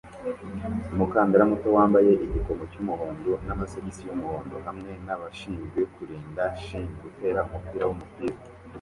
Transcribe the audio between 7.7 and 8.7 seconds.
wumupira wamaguru wijimye